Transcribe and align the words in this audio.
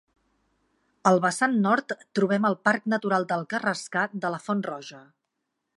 Al 1.09 1.21
vessant 1.25 1.53
nord 1.65 1.93
trobem 2.19 2.49
el 2.51 2.57
Parc 2.69 2.89
Natural 2.97 3.29
del 3.33 3.47
Carrascar 3.53 4.09
de 4.25 4.37
la 4.37 4.45
Font 4.49 4.65
Roja. 4.73 5.05